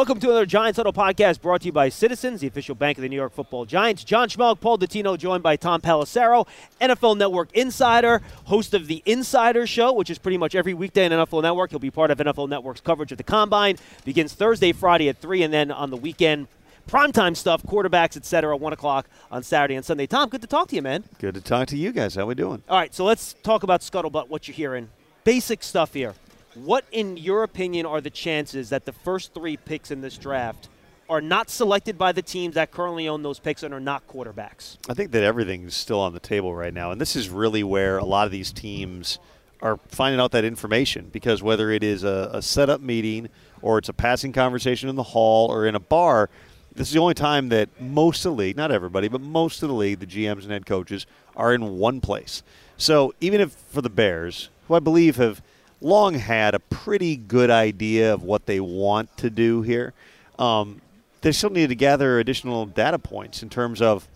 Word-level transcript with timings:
Welcome 0.00 0.18
to 0.20 0.30
another 0.30 0.46
Giants 0.46 0.78
Huddle 0.78 0.94
podcast 0.94 1.42
brought 1.42 1.60
to 1.60 1.66
you 1.66 1.72
by 1.72 1.90
Citizens, 1.90 2.40
the 2.40 2.46
official 2.46 2.74
bank 2.74 2.96
of 2.96 3.02
the 3.02 3.08
New 3.10 3.16
York 3.16 3.34
football 3.34 3.66
Giants. 3.66 4.02
John 4.02 4.30
Schmeelk, 4.30 4.58
Paul 4.58 4.78
Dottino, 4.78 5.18
joined 5.18 5.42
by 5.42 5.56
Tom 5.56 5.82
Pelissero, 5.82 6.46
NFL 6.80 7.18
Network 7.18 7.52
insider, 7.52 8.22
host 8.44 8.72
of 8.72 8.86
the 8.86 9.02
Insider 9.04 9.66
Show, 9.66 9.92
which 9.92 10.08
is 10.08 10.16
pretty 10.16 10.38
much 10.38 10.54
every 10.54 10.72
weekday 10.72 11.04
on 11.04 11.10
NFL 11.10 11.42
Network. 11.42 11.68
He'll 11.68 11.78
be 11.78 11.90
part 11.90 12.10
of 12.10 12.16
NFL 12.16 12.48
Network's 12.48 12.80
coverage 12.80 13.12
of 13.12 13.18
the 13.18 13.24
Combine. 13.24 13.76
Begins 14.06 14.32
Thursday, 14.32 14.72
Friday 14.72 15.10
at 15.10 15.18
3, 15.18 15.42
and 15.42 15.52
then 15.52 15.70
on 15.70 15.90
the 15.90 15.98
weekend, 15.98 16.48
primetime 16.88 17.36
stuff, 17.36 17.62
quarterbacks, 17.62 18.16
etc., 18.16 18.54
At 18.54 18.60
1 18.62 18.72
o'clock 18.72 19.06
on 19.30 19.42
Saturday 19.42 19.74
and 19.74 19.84
Sunday. 19.84 20.06
Tom, 20.06 20.30
good 20.30 20.40
to 20.40 20.48
talk 20.48 20.68
to 20.68 20.76
you, 20.76 20.80
man. 20.80 21.04
Good 21.18 21.34
to 21.34 21.42
talk 21.42 21.68
to 21.68 21.76
you 21.76 21.92
guys. 21.92 22.14
How 22.14 22.24
we 22.24 22.34
doing? 22.34 22.62
All 22.70 22.78
right, 22.78 22.94
so 22.94 23.04
let's 23.04 23.34
talk 23.42 23.64
about 23.64 23.82
Scuttlebutt, 23.82 24.30
what 24.30 24.48
you're 24.48 24.54
hearing. 24.54 24.88
Basic 25.24 25.62
stuff 25.62 25.92
here. 25.92 26.14
What, 26.54 26.84
in 26.90 27.16
your 27.16 27.44
opinion, 27.44 27.86
are 27.86 28.00
the 28.00 28.10
chances 28.10 28.70
that 28.70 28.84
the 28.84 28.92
first 28.92 29.34
three 29.34 29.56
picks 29.56 29.90
in 29.90 30.00
this 30.00 30.18
draft 30.18 30.68
are 31.08 31.20
not 31.20 31.48
selected 31.48 31.96
by 31.96 32.12
the 32.12 32.22
teams 32.22 32.54
that 32.54 32.70
currently 32.70 33.08
own 33.08 33.22
those 33.22 33.38
picks 33.38 33.62
and 33.62 33.72
are 33.72 33.80
not 33.80 34.06
quarterbacks? 34.08 34.76
I 34.88 34.94
think 34.94 35.12
that 35.12 35.22
everything's 35.22 35.76
still 35.76 36.00
on 36.00 36.12
the 36.12 36.20
table 36.20 36.54
right 36.54 36.74
now, 36.74 36.90
and 36.90 37.00
this 37.00 37.14
is 37.14 37.28
really 37.28 37.62
where 37.62 37.98
a 37.98 38.04
lot 38.04 38.26
of 38.26 38.32
these 38.32 38.52
teams 38.52 39.18
are 39.62 39.78
finding 39.88 40.20
out 40.20 40.32
that 40.32 40.44
information 40.44 41.08
because 41.12 41.42
whether 41.42 41.70
it 41.70 41.82
is 41.84 42.02
a, 42.02 42.30
a 42.32 42.42
setup 42.42 42.80
meeting 42.80 43.28
or 43.62 43.78
it's 43.78 43.88
a 43.88 43.92
passing 43.92 44.32
conversation 44.32 44.88
in 44.88 44.96
the 44.96 45.02
hall 45.02 45.50
or 45.50 45.66
in 45.66 45.74
a 45.74 45.80
bar, 45.80 46.30
this 46.74 46.88
is 46.88 46.94
the 46.94 47.00
only 47.00 47.14
time 47.14 47.48
that 47.50 47.68
most 47.80 48.24
of 48.24 48.32
the 48.32 48.38
league, 48.38 48.56
not 48.56 48.72
everybody, 48.72 49.08
but 49.08 49.20
most 49.20 49.62
of 49.62 49.68
the 49.68 49.74
league, 49.74 49.98
the 49.98 50.06
GMs 50.06 50.42
and 50.42 50.52
head 50.52 50.66
coaches, 50.66 51.06
are 51.36 51.52
in 51.52 51.78
one 51.78 52.00
place. 52.00 52.42
So 52.76 53.14
even 53.20 53.40
if 53.40 53.52
for 53.52 53.82
the 53.82 53.90
Bears, 53.90 54.48
who 54.66 54.74
I 54.74 54.78
believe 54.78 55.16
have 55.16 55.42
long 55.80 56.14
had 56.14 56.54
a 56.54 56.58
pretty 56.58 57.16
good 57.16 57.50
idea 57.50 58.12
of 58.14 58.22
what 58.22 58.46
they 58.46 58.60
want 58.60 59.16
to 59.18 59.30
do 59.30 59.62
here. 59.62 59.92
Um, 60.38 60.80
they 61.22 61.32
still 61.32 61.50
need 61.50 61.68
to 61.68 61.74
gather 61.74 62.18
additional 62.18 62.66
data 62.66 62.98
points 62.98 63.42
in 63.42 63.50
terms 63.50 63.82
of 63.82 64.08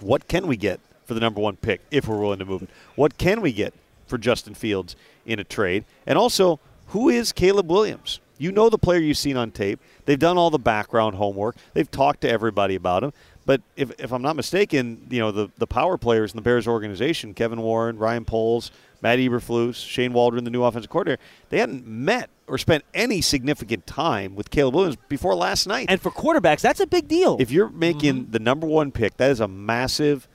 what 0.00 0.28
can 0.28 0.46
we 0.46 0.56
get 0.56 0.80
for 1.04 1.14
the 1.14 1.20
number 1.20 1.40
one 1.40 1.56
pick 1.56 1.80
if 1.90 2.08
we're 2.08 2.18
willing 2.18 2.38
to 2.38 2.44
move 2.44 2.62
it. 2.62 2.70
What 2.94 3.18
can 3.18 3.40
we 3.40 3.52
get 3.52 3.74
for 4.06 4.18
Justin 4.18 4.54
Fields 4.54 4.96
in 5.26 5.38
a 5.38 5.44
trade? 5.44 5.84
And 6.06 6.18
also, 6.18 6.60
who 6.88 7.08
is 7.08 7.32
Caleb 7.32 7.70
Williams? 7.70 8.20
You 8.38 8.52
know 8.52 8.70
the 8.70 8.78
player 8.78 9.00
you've 9.00 9.18
seen 9.18 9.36
on 9.36 9.50
tape. 9.50 9.80
They've 10.04 10.18
done 10.18 10.38
all 10.38 10.50
the 10.50 10.58
background 10.58 11.16
homework. 11.16 11.56
They've 11.74 11.90
talked 11.90 12.20
to 12.22 12.30
everybody 12.30 12.76
about 12.76 13.02
him. 13.02 13.12
But 13.44 13.62
if, 13.76 13.90
if 13.98 14.12
I'm 14.12 14.22
not 14.22 14.36
mistaken, 14.36 15.06
you 15.10 15.18
know 15.18 15.32
the, 15.32 15.50
the 15.56 15.66
power 15.66 15.96
players 15.98 16.32
in 16.32 16.36
the 16.36 16.42
Bears 16.42 16.68
organization, 16.68 17.34
Kevin 17.34 17.62
Warren, 17.62 17.98
Ryan 17.98 18.24
Poles, 18.24 18.70
Matt 19.00 19.18
Eberflus, 19.18 19.76
Shane 19.76 20.12
Waldron, 20.12 20.44
the 20.44 20.50
new 20.50 20.64
offensive 20.64 20.90
coordinator, 20.90 21.22
they 21.50 21.58
hadn't 21.58 21.86
met 21.86 22.30
or 22.46 22.58
spent 22.58 22.84
any 22.94 23.20
significant 23.20 23.86
time 23.86 24.34
with 24.34 24.50
Caleb 24.50 24.74
Williams 24.74 24.96
before 25.08 25.34
last 25.34 25.66
night. 25.66 25.86
And 25.88 26.00
for 26.00 26.10
quarterbacks, 26.10 26.60
that's 26.60 26.80
a 26.80 26.86
big 26.86 27.06
deal. 27.06 27.36
If 27.38 27.50
you're 27.50 27.68
making 27.68 28.22
mm-hmm. 28.22 28.30
the 28.32 28.38
number 28.38 28.66
one 28.66 28.90
pick, 28.90 29.16
that 29.18 29.30
is 29.30 29.40
a 29.40 29.48
massive 29.48 30.28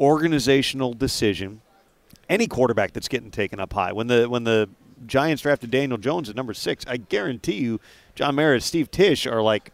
organizational 0.00 0.92
decision. 0.92 1.62
Any 2.28 2.46
quarterback 2.46 2.92
that's 2.92 3.08
getting 3.08 3.30
taken 3.30 3.60
up 3.60 3.72
high. 3.72 3.92
When 3.92 4.06
the 4.06 4.28
when 4.28 4.44
the 4.44 4.68
Giants 5.06 5.42
drafted 5.42 5.70
Daniel 5.70 5.98
Jones 5.98 6.28
at 6.28 6.36
number 6.36 6.54
six, 6.54 6.84
I 6.86 6.96
guarantee 6.96 7.56
you, 7.56 7.80
John 8.14 8.34
Mara, 8.34 8.60
Steve 8.60 8.90
Tisch 8.90 9.26
are 9.26 9.42
like 9.42 9.72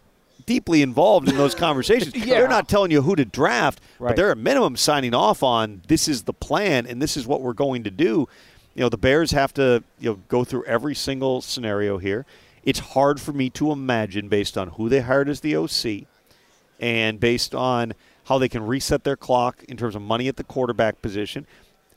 deeply 0.48 0.80
involved 0.80 1.28
in 1.28 1.36
those 1.36 1.54
conversations. 1.54 2.16
yeah. 2.16 2.38
They're 2.38 2.48
not 2.48 2.70
telling 2.70 2.90
you 2.90 3.02
who 3.02 3.14
to 3.14 3.26
draft, 3.26 3.82
right. 3.98 4.08
but 4.08 4.16
they're 4.16 4.30
at 4.30 4.38
minimum 4.38 4.76
signing 4.76 5.12
off 5.12 5.42
on 5.42 5.82
this 5.88 6.08
is 6.08 6.22
the 6.22 6.32
plan 6.32 6.86
and 6.86 7.02
this 7.02 7.18
is 7.18 7.26
what 7.26 7.42
we're 7.42 7.52
going 7.52 7.84
to 7.84 7.90
do. 7.90 8.26
You 8.74 8.80
know, 8.80 8.88
the 8.88 8.96
Bears 8.96 9.32
have 9.32 9.52
to 9.54 9.84
you 10.00 10.10
know 10.10 10.20
go 10.28 10.44
through 10.44 10.64
every 10.64 10.94
single 10.94 11.42
scenario 11.42 11.98
here. 11.98 12.24
It's 12.64 12.78
hard 12.78 13.20
for 13.20 13.34
me 13.34 13.50
to 13.50 13.70
imagine 13.70 14.28
based 14.28 14.56
on 14.56 14.68
who 14.70 14.88
they 14.88 15.00
hired 15.00 15.28
as 15.28 15.40
the 15.40 15.54
OC 15.54 16.08
and 16.80 17.20
based 17.20 17.54
on 17.54 17.92
how 18.24 18.38
they 18.38 18.48
can 18.48 18.66
reset 18.66 19.04
their 19.04 19.16
clock 19.16 19.62
in 19.64 19.76
terms 19.76 19.94
of 19.94 20.00
money 20.00 20.28
at 20.28 20.36
the 20.36 20.44
quarterback 20.44 21.02
position. 21.02 21.46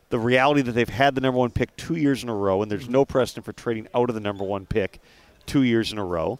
The 0.09 0.19
reality 0.19 0.62
that 0.63 0.73
they've 0.73 0.89
had 0.89 1.16
the 1.16 1.22
number 1.22 1.39
one 1.39 1.51
pick 1.51 1.73
two 1.78 1.95
years 1.95 2.22
in 2.22 2.28
a 2.28 2.35
row, 2.35 2.62
and 2.62 2.69
there's 2.69 2.83
mm-hmm. 2.83 2.91
no 2.91 3.06
precedent 3.06 3.45
for 3.45 3.53
trading 3.53 3.88
out 3.95 4.09
of 4.09 4.16
the 4.16 4.19
number 4.19 4.44
one 4.44 4.66
pick 4.66 5.00
two 5.45 5.63
years 5.63 5.94
in 5.94 5.97
a 5.97 6.03
row 6.03 6.38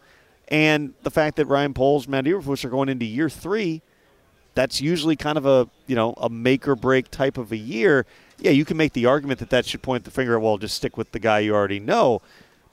and 0.51 0.94
the 1.03 1.09
fact 1.09 1.38
that 1.38 1.45
Ryan 1.45 1.73
Poles, 1.73 2.09
Matt 2.09 2.25
Eberflus 2.25 2.66
are 2.66 2.69
going 2.69 2.89
into 2.89 3.06
year 3.06 3.29
three, 3.29 3.81
that's 4.53 4.81
usually 4.81 5.16
kind 5.16 5.38
of 5.38 5.45
a 5.45 5.69
you 5.88 5.95
know 5.95 6.13
a 6.17 6.29
make 6.29 6.67
or 6.67 6.75
break 6.75 7.09
type 7.09 7.38
of 7.38 7.53
a 7.53 7.57
year. 7.57 8.06
Yeah, 8.38 8.51
you 8.51 8.66
can 8.66 8.75
make 8.75 8.91
the 8.94 9.06
argument 9.06 9.40
that 9.40 9.50
that 9.51 9.66
should 9.66 9.81
point 9.81 10.03
the 10.03 10.11
finger 10.11 10.35
at 10.35 10.41
well, 10.41 10.57
just 10.57 10.75
stick 10.75 10.97
with 10.97 11.13
the 11.13 11.19
guy 11.19 11.40
you 11.40 11.56
already 11.56 11.79
know. 11.79 12.22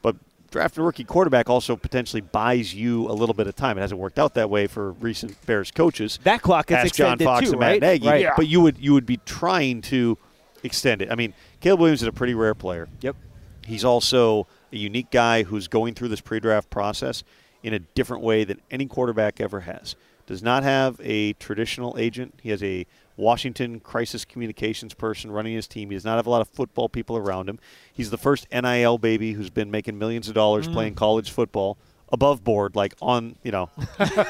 But 0.03 0.17
drafting 0.51 0.83
a 0.83 0.87
rookie 0.87 1.05
quarterback 1.05 1.49
also 1.49 1.77
potentially 1.77 2.21
buys 2.21 2.75
you 2.75 3.09
a 3.09 3.13
little 3.13 3.35
bit 3.35 3.47
of 3.47 3.55
time. 3.55 3.79
It 3.79 3.83
hasn't 3.83 4.01
worked 4.01 4.19
out 4.19 4.35
that 4.35 4.51
way 4.51 4.67
for 4.67 4.93
recent 4.93 5.47
Bears 5.47 5.71
coaches. 5.71 6.19
That 6.25 6.43
clock 6.43 6.67
gets 6.67 6.87
Ask 6.87 6.95
John 6.97 7.19
Fox 7.19 7.47
too, 7.47 7.53
and 7.53 7.61
right? 7.61 7.81
Matt 7.81 7.93
Nagy. 7.93 8.09
Right. 8.09 8.21
Yeah. 8.23 8.33
But 8.37 8.49
you 8.49 8.61
would 8.61 8.79
you 8.79 8.93
would 8.95 9.07
be 9.07 9.19
trying 9.19 9.83
to 9.83 10.19
extend 10.65 11.01
it. 11.01 11.13
I 11.13 11.15
mean, 11.15 11.33
Caleb 11.61 11.79
Williams 11.79 12.03
is 12.03 12.09
a 12.09 12.13
pretty 12.13 12.35
rare 12.35 12.57
player. 12.57 12.89
Yep. 13.03 13.15
He's 13.65 13.85
also 13.85 14.49
a 14.73 14.77
unique 14.77 15.13
guy 15.13 15.45
who's 15.45 15.69
going 15.69 15.95
through 15.95 16.09
this 16.09 16.23
pre-draft 16.23 16.71
process 16.71 17.23
in 17.63 17.75
a 17.75 17.79
different 17.79 18.23
way 18.23 18.45
than 18.45 18.61
any 18.71 18.87
quarterback 18.87 19.41
ever 19.41 19.61
has. 19.61 19.97
Does 20.27 20.43
not 20.43 20.63
have 20.63 21.01
a 21.03 21.33
traditional 21.35 21.97
agent. 21.99 22.35
He 22.43 22.51
has 22.51 22.63
a 22.63 22.87
Washington 23.17 23.81
crisis 23.81 24.25
communications 24.25 24.95
person 24.95 25.31
running 25.31 25.55
his 25.55 25.67
team. 25.67 25.91
He 25.91 25.97
does 25.97 26.05
not 26.05 26.17
have 26.17 26.27
a 26.27 26.31
lot 26.31 26.41
of 26.41 26.49
football 26.49 26.89
people 26.89 27.17
around 27.17 27.49
him. 27.49 27.59
He's 27.93 28.11
the 28.11 28.19
first 28.19 28.47
NIL 28.53 28.99
baby 28.99 29.33
who's 29.33 29.51
been 29.51 29.71
making 29.71 29.99
millions 29.99 30.29
of 30.29 30.35
dollars 30.35 30.69
mm. 30.69 30.75
playing 30.75 30.95
college 30.95 31.31
football 31.31 31.79
above 32.11 32.45
board, 32.45 32.77
like 32.77 32.95
on, 33.03 33.37
you 33.43 33.51
know, 33.51 33.71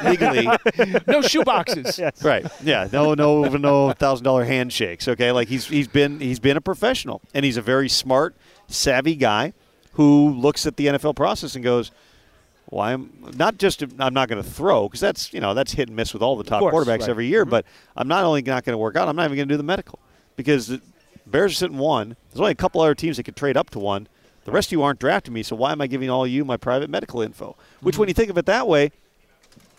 legally. 0.05 0.49
no 1.07 1.21
shoe 1.21 1.45
boxes. 1.45 1.99
yes. 1.99 2.23
Right. 2.23 2.47
Yeah. 2.63 2.89
No. 2.93 3.15
No. 3.15 3.45
No 3.45 3.93
thousand 3.93 4.25
dollar 4.25 4.45
handshakes. 4.45 5.09
Okay. 5.09 5.33
Like 5.33 5.49
he's 5.49 5.67
he's 5.67 5.89
been 5.89 6.21
he's 6.21 6.41
been 6.41 6.57
a 6.57 6.61
professional, 6.61 7.21
and 7.35 7.45
he's 7.45 7.57
a 7.57 7.63
very 7.63 7.89
smart, 7.89 8.37
savvy 8.69 9.17
guy 9.17 9.53
who 9.93 10.31
looks 10.31 10.65
at 10.65 10.77
the 10.77 10.87
NFL 10.87 11.17
process 11.17 11.57
and 11.57 11.65
goes, 11.65 11.91
well, 12.71 12.83
I'm 12.87 13.11
not 13.37 13.59
just 13.59 13.83
I'm 13.99 14.15
not 14.15 14.29
going 14.29 14.43
to 14.43 14.49
throw 14.49 14.89
because 14.89 15.01
that's 15.01 15.33
you 15.33 15.41
know 15.41 15.55
that's 15.55 15.73
hit 15.73 15.89
and 15.89 15.97
miss 15.97 16.13
with 16.13 16.23
all 16.23 16.37
the 16.37 16.45
top 16.45 16.61
course, 16.61 16.75
quarterbacks 16.75 17.01
right. 17.01 17.09
every 17.09 17.27
year. 17.27 17.43
Mm-hmm. 17.45 17.51
But 17.51 17.67
I'm 17.97 18.09
not 18.09 18.25
only 18.25 18.43
not 18.43 18.65
going 18.65 18.75
to 18.75 18.79
work 18.79 18.97
out, 18.97 19.09
I'm 19.09 19.17
not 19.17 19.25
even 19.25 19.37
going 19.37 19.49
to 19.49 19.53
do 19.55 19.57
the 19.57 19.63
medical 19.63 19.99
because 20.37 20.67
the 20.69 20.81
Bears 21.27 21.53
are 21.53 21.55
sitting 21.57 21.79
one. 21.79 22.17
There's 22.31 22.41
only 22.41 22.53
a 22.53 22.57
couple 22.57 22.81
other 22.81 22.95
teams 22.95 23.17
that 23.19 23.25
could 23.25 23.37
trade 23.37 23.57
up 23.57 23.71
to 23.71 23.79
one. 23.79 24.09
The 24.45 24.53
rest 24.53 24.69
of 24.69 24.73
you 24.73 24.83
aren't 24.83 24.99
drafting 24.99 25.35
me, 25.35 25.43
so 25.43 25.55
why 25.57 25.73
am 25.73 25.81
I 25.83 25.87
giving 25.87 26.09
all 26.09 26.27
you 26.27 26.43
my 26.43 26.57
private 26.57 26.89
medical 26.89 27.21
info? 27.21 27.55
Which, 27.81 27.95
Mm-hmm. 27.95 28.01
when 28.01 28.09
you 28.09 28.15
think 28.15 28.31
of 28.31 28.39
it 28.39 28.47
that 28.47 28.67
way, 28.67 28.93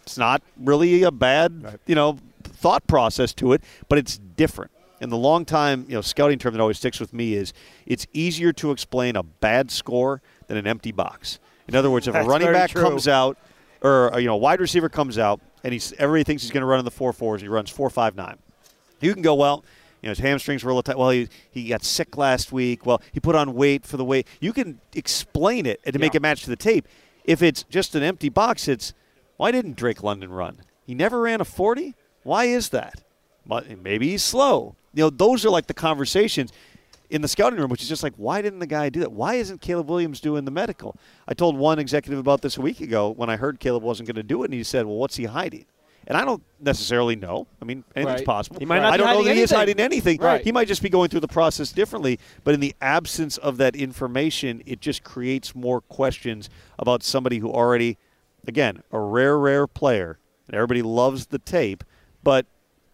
it's 0.03 0.15
not 0.17 0.43
really 0.59 1.01
a 1.03 1.11
bad 1.11 1.63
Right. 1.63 1.79
you 1.87 1.95
know 1.95 2.17
thought 2.43 2.85
process 2.87 3.33
to 3.35 3.53
it, 3.53 3.63
but 3.87 3.97
it's 3.97 4.17
different. 4.17 4.71
And 5.01 5.11
the 5.11 5.17
long 5.17 5.45
time 5.45 5.85
you 5.87 5.95
know 5.95 6.01
scouting 6.01 6.37
term 6.37 6.53
that 6.53 6.59
always 6.61 6.77
sticks 6.77 6.99
with 6.99 7.13
me 7.13 7.33
is 7.33 7.53
it's 7.85 8.05
easier 8.13 8.51
to 8.53 8.71
explain 8.71 9.15
a 9.15 9.23
bad 9.23 9.71
score 9.71 10.21
than 10.47 10.57
an 10.57 10.67
empty 10.67 10.91
box. 10.91 11.39
In 11.69 11.75
other 11.75 11.91
words, 11.91 12.07
if 12.07 12.15
a 12.15 12.23
running 12.23 12.51
back 12.51 12.71
true. 12.71 12.81
comes 12.81 13.07
out, 13.07 13.37
or 13.81 14.11
you 14.17 14.25
know, 14.25 14.33
a 14.33 14.37
wide 14.37 14.59
receiver 14.59 14.89
comes 14.89 15.17
out, 15.17 15.39
and 15.63 15.71
he's 15.73 15.93
everybody 15.93 16.23
thinks 16.23 16.43
he's 16.43 16.51
going 16.51 16.61
to 16.61 16.67
run 16.67 16.79
in 16.79 16.85
the 16.85 16.91
four 16.91 17.13
fours, 17.13 17.41
he 17.41 17.47
runs 17.47 17.69
four 17.69 17.89
five 17.89 18.15
nine. 18.15 18.37
You 18.99 19.13
can 19.13 19.21
go 19.21 19.35
well. 19.35 19.63
You 20.01 20.07
know, 20.07 20.11
his 20.11 20.19
hamstrings 20.19 20.63
were 20.63 20.71
a 20.71 20.73
little 20.73 20.83
tight. 20.83 20.97
Well, 20.97 21.09
he, 21.09 21.27
he 21.51 21.67
got 21.67 21.83
sick 21.83 22.15
last 22.17 22.53
week. 22.53 22.85
Well, 22.85 23.01
he 23.11 23.19
put 23.19 23.35
on 23.35 23.53
weight 23.53 23.85
for 23.85 23.97
the 23.97 24.05
weight. 24.05 24.27
You 24.39 24.53
can 24.53 24.79
explain 24.95 25.65
it 25.65 25.81
and 25.83 25.91
to 25.93 25.99
make 25.99 26.15
it 26.15 26.21
match 26.21 26.43
to 26.43 26.49
the 26.49 26.55
tape. 26.55 26.87
If 27.25 27.41
it's 27.41 27.63
just 27.63 27.95
an 27.95 28.03
empty 28.03 28.29
box, 28.29 28.67
it's 28.67 28.93
Why 29.37 29.51
didn't 29.51 29.75
Drake 29.75 30.01
London 30.01 30.31
run? 30.31 30.61
He 30.85 30.95
never 30.95 31.21
ran 31.21 31.41
a 31.41 31.45
40. 31.45 31.95
Why 32.23 32.45
is 32.45 32.69
that? 32.69 33.03
Maybe 33.81 34.09
he's 34.09 34.23
slow. 34.23 34.75
You 34.93 35.03
know, 35.03 35.09
those 35.09 35.45
are 35.45 35.49
like 35.49 35.67
the 35.67 35.73
conversations 35.73 36.51
in 37.09 37.21
the 37.21 37.27
scouting 37.27 37.59
room, 37.59 37.69
which 37.69 37.81
is 37.81 37.89
just 37.89 38.03
like, 38.03 38.13
why 38.17 38.41
didn't 38.41 38.59
the 38.59 38.67
guy 38.67 38.89
do 38.89 38.99
that? 38.99 39.11
Why 39.11 39.35
isn't 39.35 39.61
Caleb 39.61 39.89
Williams 39.89 40.19
doing 40.19 40.45
the 40.45 40.51
medical? 40.51 40.95
I 41.27 41.33
told 41.33 41.57
one 41.57 41.79
executive 41.79 42.19
about 42.19 42.41
this 42.41 42.57
a 42.57 42.61
week 42.61 42.81
ago 42.81 43.09
when 43.09 43.29
I 43.29 43.35
heard 43.35 43.59
Caleb 43.59 43.83
wasn't 43.83 44.07
going 44.07 44.15
to 44.15 44.23
do 44.23 44.43
it, 44.43 44.45
and 44.45 44.53
he 44.53 44.63
said, 44.63 44.85
well, 44.85 44.95
what's 44.95 45.15
he 45.15 45.25
hiding? 45.25 45.65
And 46.07 46.17
I 46.17 46.25
don't 46.25 46.41
necessarily 46.59 47.15
know. 47.15 47.45
I 47.61 47.65
mean, 47.65 47.83
anything's 47.95 48.21
right. 48.21 48.25
possible. 48.25 48.57
He 48.59 48.65
might 48.65 48.79
not 48.79 48.93
I 48.93 48.97
don't 48.97 49.07
know 49.07 49.23
that 49.23 49.35
he 49.35 49.41
is 49.41 49.51
hiding 49.51 49.79
anything. 49.79 50.19
Right. 50.19 50.43
He 50.43 50.51
might 50.51 50.67
just 50.67 50.81
be 50.81 50.89
going 50.89 51.09
through 51.09 51.19
the 51.19 51.27
process 51.27 51.71
differently. 51.71 52.19
But 52.43 52.55
in 52.55 52.59
the 52.61 52.75
absence 52.81 53.37
of 53.37 53.57
that 53.57 53.75
information, 53.75 54.63
it 54.65 54.81
just 54.81 55.03
creates 55.03 55.53
more 55.53 55.81
questions 55.81 56.49
about 56.79 57.03
somebody 57.03 57.37
who 57.37 57.51
already, 57.51 57.97
again, 58.47 58.81
a 58.91 58.99
rare, 58.99 59.37
rare 59.37 59.67
player. 59.67 60.17
And 60.47 60.55
everybody 60.55 60.81
loves 60.81 61.27
the 61.27 61.37
tape, 61.37 61.83
but 62.23 62.47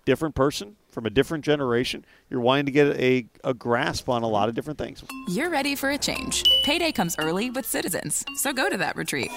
different 0.03 0.35
person 0.35 0.75
from 0.95 1.05
a 1.05 1.09
different 1.11 1.45
generation. 1.45 2.05
You're 2.29 2.39
wanting 2.39 2.65
to 2.65 2.71
get 2.71 2.87
a, 2.97 3.27
a 3.43 3.53
grasp 3.53 4.09
on 4.09 4.23
a 4.23 4.27
lot 4.27 4.49
of 4.49 4.55
different 4.55 4.79
things. 4.79 5.03
You're 5.27 5.51
ready 5.51 5.75
for 5.75 5.91
a 5.91 5.97
change. 5.97 6.43
Payday 6.63 6.93
comes 6.93 7.15
early 7.19 7.51
with 7.51 7.65
Citizens, 7.67 8.25
so 8.37 8.53
go 8.53 8.69
to 8.69 8.77
that 8.77 8.95
retreat. 8.95 9.29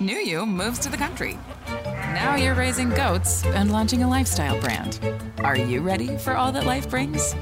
New 0.00 0.16
you 0.16 0.44
moves 0.44 0.80
to 0.80 0.90
the 0.90 0.96
country. 0.96 1.38
Now 1.94 2.34
you're 2.34 2.56
raising 2.56 2.90
goats 2.90 3.44
and 3.46 3.70
launching 3.70 4.02
a 4.02 4.08
lifestyle 4.08 4.60
brand. 4.60 4.98
Are 5.38 5.56
you 5.56 5.80
ready 5.80 6.18
for 6.18 6.36
all 6.36 6.50
that 6.50 6.66
life 6.66 6.90
brings? 6.90 7.34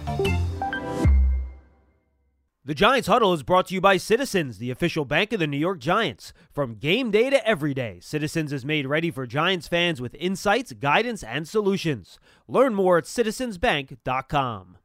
The 2.64 2.74
Giants 2.74 3.08
Huddle 3.08 3.32
is 3.32 3.42
brought 3.42 3.66
to 3.66 3.74
you 3.74 3.80
by 3.80 3.96
Citizens, 3.96 4.58
the 4.58 4.70
official 4.70 5.04
bank 5.04 5.32
of 5.32 5.40
the 5.40 5.48
New 5.48 5.56
York 5.56 5.80
Giants. 5.80 6.32
From 6.52 6.76
game 6.76 7.10
day 7.10 7.28
to 7.28 7.44
every 7.44 7.74
day, 7.74 7.98
Citizens 8.00 8.52
is 8.52 8.64
made 8.64 8.86
ready 8.86 9.10
for 9.10 9.26
Giants 9.26 9.66
fans 9.66 10.00
with 10.00 10.14
insights, 10.14 10.72
guidance, 10.72 11.24
and 11.24 11.48
solutions. 11.48 12.20
Learn 12.46 12.72
more 12.72 12.98
at 12.98 13.04
citizensbank.com. 13.06 14.76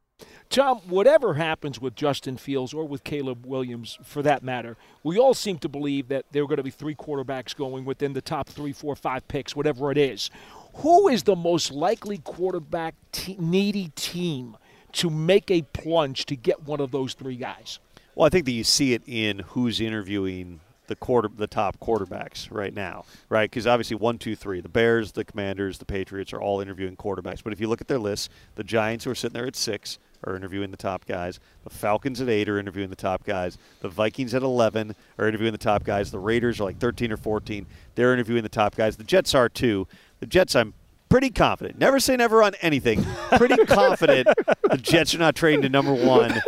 Tom, 0.50 0.78
whatever 0.88 1.34
happens 1.34 1.80
with 1.80 1.94
Justin 1.94 2.36
Fields 2.36 2.74
or 2.74 2.84
with 2.84 3.04
Caleb 3.04 3.46
Williams, 3.46 3.96
for 4.02 4.22
that 4.22 4.42
matter, 4.42 4.76
we 5.04 5.16
all 5.16 5.32
seem 5.32 5.58
to 5.58 5.68
believe 5.68 6.08
that 6.08 6.24
there 6.32 6.42
are 6.42 6.48
going 6.48 6.56
to 6.56 6.64
be 6.64 6.70
three 6.70 6.96
quarterbacks 6.96 7.54
going 7.54 7.84
within 7.84 8.12
the 8.12 8.20
top 8.20 8.48
three, 8.48 8.72
four, 8.72 8.96
five 8.96 9.28
picks, 9.28 9.54
whatever 9.54 9.92
it 9.92 9.98
is. 9.98 10.30
Who 10.78 11.06
is 11.06 11.22
the 11.22 11.36
most 11.36 11.70
likely 11.70 12.18
quarterback 12.18 12.96
te- 13.12 13.36
needy 13.38 13.92
team 13.94 14.56
to 14.92 15.10
make 15.10 15.50
a 15.50 15.62
plunge 15.62 16.26
to 16.26 16.36
get 16.36 16.64
one 16.64 16.80
of 16.80 16.90
those 16.90 17.14
three 17.14 17.36
guys? 17.36 17.78
Well, 18.14 18.26
I 18.26 18.30
think 18.30 18.46
that 18.46 18.52
you 18.52 18.64
see 18.64 18.94
it 18.94 19.02
in 19.06 19.40
who's 19.40 19.80
interviewing 19.80 20.60
the 20.88 20.96
quarter, 20.96 21.28
the 21.28 21.46
top 21.46 21.78
quarterbacks 21.78 22.48
right 22.50 22.74
now, 22.74 23.04
right? 23.28 23.48
Because 23.48 23.66
obviously, 23.66 23.96
one, 23.96 24.18
two, 24.18 24.34
three, 24.34 24.60
the 24.60 24.68
Bears, 24.68 25.12
the 25.12 25.24
Commanders, 25.24 25.78
the 25.78 25.84
Patriots 25.84 26.32
are 26.32 26.40
all 26.40 26.60
interviewing 26.60 26.96
quarterbacks. 26.96 27.44
But 27.44 27.52
if 27.52 27.60
you 27.60 27.68
look 27.68 27.80
at 27.80 27.88
their 27.88 27.98
lists, 27.98 28.28
the 28.56 28.64
Giants, 28.64 29.04
who 29.04 29.10
are 29.10 29.14
sitting 29.14 29.34
there 29.34 29.46
at 29.46 29.54
six, 29.54 29.98
are 30.24 30.34
interviewing 30.34 30.72
the 30.72 30.76
top 30.76 31.06
guys. 31.06 31.38
The 31.62 31.70
Falcons 31.70 32.20
at 32.20 32.28
eight 32.28 32.48
are 32.48 32.58
interviewing 32.58 32.90
the 32.90 32.96
top 32.96 33.22
guys. 33.22 33.56
The 33.82 33.88
Vikings 33.88 34.34
at 34.34 34.42
eleven 34.42 34.96
are 35.16 35.28
interviewing 35.28 35.52
the 35.52 35.58
top 35.58 35.84
guys. 35.84 36.10
The 36.10 36.18
Raiders 36.18 36.58
are 36.58 36.64
like 36.64 36.78
thirteen 36.78 37.12
or 37.12 37.16
fourteen. 37.16 37.66
They're 37.94 38.12
interviewing 38.12 38.42
the 38.42 38.48
top 38.48 38.74
guys. 38.74 38.96
The 38.96 39.04
Jets 39.04 39.34
are 39.34 39.48
too. 39.48 39.86
The 40.20 40.26
Jets, 40.26 40.56
I'm 40.56 40.74
pretty 41.08 41.30
confident. 41.30 41.78
Never 41.78 42.00
say 42.00 42.16
never 42.16 42.42
on 42.42 42.54
anything. 42.60 43.04
Pretty 43.36 43.56
confident 43.66 44.28
the 44.70 44.76
Jets 44.78 45.14
are 45.14 45.18
not 45.18 45.34
trading 45.34 45.62
to 45.62 45.68
number 45.68 45.92
one 45.94 46.40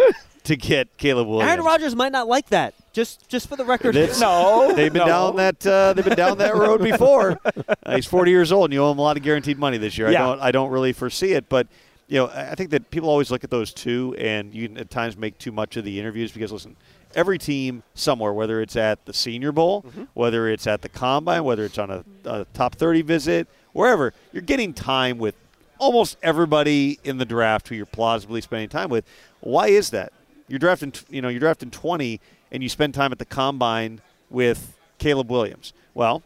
to 0.44 0.56
get 0.56 0.88
Caleb 0.96 1.28
Williams. 1.28 1.50
Aaron 1.50 1.64
Rodgers 1.64 1.94
might 1.96 2.12
not 2.12 2.26
like 2.28 2.48
that. 2.48 2.74
Just 2.92 3.28
just 3.28 3.48
for 3.48 3.56
the 3.56 3.64
record. 3.64 3.94
That's- 3.94 4.20
No, 4.20 4.72
They've 4.74 4.92
been 4.92 5.00
no. 5.00 5.06
down 5.06 5.36
that 5.36 5.66
uh, 5.66 5.92
they've 5.92 6.04
been 6.04 6.16
down 6.16 6.38
that 6.38 6.56
road 6.56 6.82
before. 6.82 7.38
Uh, 7.84 7.94
he's 7.96 8.06
40 8.06 8.30
years 8.30 8.50
old, 8.52 8.66
and 8.66 8.74
you 8.74 8.82
owe 8.82 8.90
him 8.90 8.98
a 8.98 9.02
lot 9.02 9.16
of 9.16 9.22
guaranteed 9.22 9.58
money 9.58 9.78
this 9.78 9.96
year. 9.96 10.10
Yeah. 10.10 10.22
I 10.22 10.26
don't 10.26 10.40
I 10.40 10.50
don't 10.52 10.70
really 10.70 10.92
foresee 10.92 11.32
it, 11.32 11.48
but 11.48 11.68
you 12.08 12.16
know 12.18 12.26
I 12.26 12.50
I 12.50 12.54
think 12.56 12.70
that 12.70 12.90
people 12.90 13.08
always 13.08 13.30
look 13.30 13.44
at 13.44 13.50
those 13.50 13.72
two, 13.72 14.14
and 14.18 14.52
you 14.54 14.66
can 14.68 14.76
at 14.78 14.90
times 14.90 15.16
make 15.16 15.38
too 15.38 15.52
much 15.52 15.76
of 15.76 15.84
the 15.84 16.00
interviews 16.00 16.32
because 16.32 16.50
listen, 16.50 16.74
every 17.14 17.38
team 17.38 17.84
somewhere, 17.94 18.32
whether 18.32 18.60
it's 18.60 18.74
at 18.74 19.04
the 19.06 19.12
Senior 19.12 19.52
Bowl, 19.52 19.84
whether 20.14 20.48
it's 20.48 20.66
at 20.66 20.82
the 20.82 20.88
Combine, 20.88 21.44
whether 21.44 21.64
it's 21.64 21.78
on 21.78 21.90
a, 21.92 22.04
a 22.24 22.44
top 22.54 22.74
30 22.74 23.02
visit, 23.02 23.46
wherever, 23.72 24.12
you're 24.32 24.42
getting 24.42 24.72
time 24.72 25.18
with 25.18 25.34
almost 25.78 26.16
everybody 26.22 26.98
in 27.04 27.18
the 27.18 27.24
draft 27.24 27.68
who 27.68 27.74
you're 27.74 27.86
plausibly 27.86 28.40
spending 28.40 28.68
time 28.68 28.90
with. 28.90 29.04
Why 29.40 29.68
is 29.68 29.90
that? 29.90 30.12
You're 30.48 30.58
drafting, 30.58 30.92
you 31.08 31.22
know, 31.22 31.28
you're 31.28 31.40
drafting 31.40 31.70
20, 31.70 32.20
and 32.52 32.62
you 32.62 32.68
spend 32.68 32.94
time 32.94 33.12
at 33.12 33.18
the 33.18 33.24
combine 33.24 34.00
with 34.28 34.76
Caleb 34.98 35.30
Williams. 35.30 35.72
Well, 35.94 36.22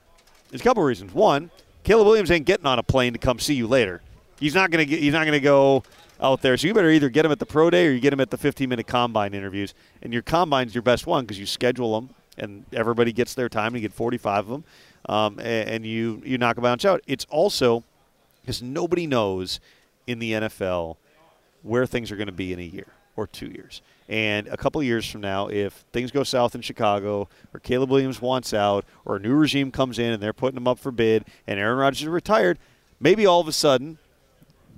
there's 0.51 0.61
a 0.61 0.65
couple 0.65 0.83
of 0.83 0.87
reasons. 0.87 1.13
One, 1.13 1.51
Caleb 1.85 2.07
Williams 2.07 2.31
ain't 2.31 2.47
getting 2.47 2.67
on 2.67 2.79
a 2.79 2.83
plane 2.83 3.13
to 3.13 3.19
come 3.19 3.39
see 3.39 3.55
you 3.55 3.67
later. 3.67 4.01
He's 4.41 4.55
not 4.55 4.71
gonna 4.71 4.85
get. 4.85 5.01
He's 5.01 5.13
not 5.13 5.25
gonna 5.27 5.41
go 5.41 5.83
out 6.21 6.43
there. 6.43 6.57
So 6.57 6.67
you 6.67 6.75
better 6.75 6.91
either 6.91 7.09
get 7.09 7.25
him 7.25 7.33
at 7.33 7.39
the 7.39 7.47
pro 7.47 7.71
day 7.71 7.87
or 7.87 7.91
you 7.91 8.01
get 8.01 8.13
him 8.13 8.21
at 8.21 8.31
the 8.31 8.39
15-minute 8.39 8.87
combine 8.87 9.35
interviews. 9.35 9.75
And 10.03 10.13
your 10.13 10.23
combine's 10.23 10.75
your 10.75 10.83
best 10.83 11.07
one 11.07 11.25
because 11.25 11.39
you 11.39 11.47
schedule 11.47 11.95
them, 11.95 12.11
and 12.39 12.65
everybody 12.73 13.13
gets 13.13 13.35
their 13.35 13.49
time. 13.49 13.75
And 13.75 13.77
you 13.77 13.89
get 13.89 13.93
45 13.93 14.39
of 14.39 14.49
them, 14.49 14.65
um, 15.09 15.39
and, 15.39 15.69
and 15.69 15.87
you 15.87 16.23
you 16.25 16.39
knock 16.39 16.57
a 16.57 16.61
bunch 16.61 16.85
out. 16.85 17.03
It's 17.07 17.27
also 17.31 17.85
because 18.41 18.63
nobody 18.63 19.07
knows 19.07 19.61
in 20.07 20.19
the 20.19 20.33
NFL 20.33 20.97
where 21.63 21.87
things 21.87 22.13
are 22.13 22.17
going 22.17 22.27
to 22.27 22.33
be 22.33 22.53
in 22.53 22.59
a 22.59 22.63
year 22.63 22.87
or 23.17 23.27
two 23.27 23.47
years. 23.47 23.81
And 24.07 24.49
a 24.49 24.57
couple 24.59 24.81
of 24.83 24.87
years 24.87 25.11
from 25.11 25.23
now, 25.23 25.49
if 25.49 25.73
things 25.93 26.11
go 26.11 26.25
south 26.25 26.55
in 26.55 26.61
Chicago, 26.61 27.27
or 27.55 27.61
Caleb 27.61 27.89
Williams 27.91 28.21
wants 28.21 28.53
out, 28.53 28.85
or 29.07 29.17
a 29.17 29.19
new 29.19 29.33
regime 29.35 29.71
comes 29.71 29.99
in 29.99 30.13
and 30.13 30.23
they're 30.23 30.35
putting 30.35 30.59
him 30.59 30.69
up 30.69 30.79
for 30.79 30.91
bid, 30.91 31.25
and 31.47 31.59
Aaron 31.59 31.79
Rodgers 31.79 32.03
is 32.03 32.09
retired, 32.09 32.59
maybe 33.01 33.25
all 33.25 33.41
of 33.41 33.49
a 33.49 33.53
sudden 33.53 33.97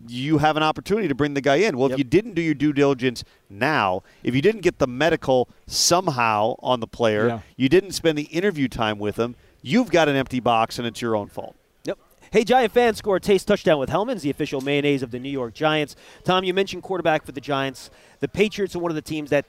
you 0.07 0.39
have 0.39 0.57
an 0.57 0.63
opportunity 0.63 1.09
to 1.09 1.15
bring 1.17 1.35
the 1.35 1.41
guy 1.41 1.57
in. 1.57 1.77
Well, 1.77 1.89
Yep. 1.89 1.95
if 1.95 1.99
you 1.99 2.05
didn't 2.05 2.35
do 2.35 2.43
your 2.43 2.55
due 2.55 2.73
diligence 2.73 3.25
now, 3.51 4.05
if 4.23 4.35
you 4.37 4.43
didn't 4.43 4.61
get 4.61 4.79
the 4.79 4.87
medical 4.87 5.49
somehow 5.67 6.55
on 6.61 6.79
the 6.79 6.87
player, 6.87 7.27
Yeah. 7.27 7.39
you 7.57 7.69
didn't 7.69 7.93
spend 7.93 8.17
the 8.17 8.25
interview 8.25 8.69
time 8.69 9.01
with 9.01 9.17
him, 9.17 9.35
you've 9.67 9.91
got 9.91 10.09
an 10.09 10.17
empty 10.17 10.41
box 10.41 10.79
and 10.79 10.87
it's 10.87 11.03
your 11.03 11.17
own 11.17 11.27
fault. 11.27 11.57
Yep. 11.85 11.99
Hey, 12.31 12.45
Giant 12.45 12.73
fans 12.73 12.99
score 12.99 13.17
a 13.17 13.21
taste 13.21 13.49
touchdown 13.49 13.79
with 13.79 13.91
Hellmann's, 13.91 14.23
the 14.23 14.31
official 14.31 14.61
mayonnaise 14.61 15.03
of 15.03 15.11
the 15.11 15.19
New 15.19 15.31
York 15.31 15.55
Giants. 15.55 15.97
Tom, 16.25 16.45
you 16.45 16.55
mentioned 16.55 16.85
quarterback 16.85 17.25
for 17.27 17.33
the 17.33 17.41
Giants. 17.41 17.91
The 18.21 18.29
Patriots 18.29 18.77
are 18.77 18.79
one 18.79 18.91
of 18.91 18.95
the 18.95 19.03
teams 19.03 19.31
that 19.31 19.45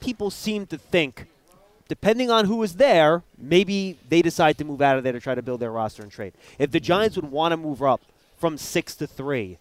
people 0.00 0.30
seem 0.30 0.66
to 0.66 0.76
think, 0.76 1.26
depending 1.88 2.30
on 2.30 2.46
who 2.46 2.62
is 2.62 2.74
there, 2.74 3.22
maybe 3.38 3.96
they 4.08 4.20
decide 4.20 4.58
to 4.58 4.64
move 4.64 4.82
out 4.82 4.98
of 4.98 5.04
there 5.04 5.12
to 5.12 5.20
try 5.20 5.34
to 5.34 5.42
build 5.42 5.60
their 5.60 5.70
roster 5.70 6.02
and 6.02 6.10
trade. 6.10 6.32
If 6.58 6.72
the 6.72 6.80
Giants 6.80 7.16
would 7.16 7.30
want 7.30 7.52
to 7.52 7.56
move 7.56 7.82
up 7.82 8.00
from 8.36 8.58
six 8.58 8.96
to 8.96 9.06
three, 9.06 9.58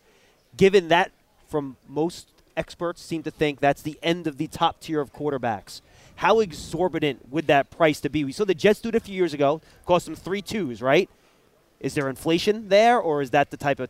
given 0.57 0.87
that 0.87 1.11
from 1.47 1.77
most 1.87 2.29
experts 2.57 3.01
seem 3.03 3.21
to 3.23 3.31
think 3.31 3.59
that's 3.59 3.81
the 3.81 3.99
end 4.01 4.25
of 4.25 4.37
the 4.37 4.47
top 4.47 4.79
tier 4.79 4.99
of 4.99 5.13
quarterbacks. 5.13 5.81
How 6.15 6.39
exorbitant 6.39 7.29
would 7.31 7.47
that 7.47 7.69
price 7.69 7.99
to 8.01 8.09
be? 8.09 8.23
We 8.23 8.31
saw 8.31 8.45
the 8.45 8.55
Jets 8.55 8.79
do 8.79 8.89
it 8.89 8.95
a 8.95 8.99
few 8.99 9.15
years 9.15 9.33
ago, 9.33 9.61
cost 9.85 10.05
them 10.05 10.15
three 10.15 10.41
twos, 10.41 10.81
right? 10.81 11.09
Is 11.79 11.93
there 11.93 12.09
inflation 12.09 12.69
there, 12.69 12.99
or 12.99 13.21
is 13.21 13.31
that 13.31 13.51
the 13.51 13.57
type 13.57 13.79
of 13.79 13.89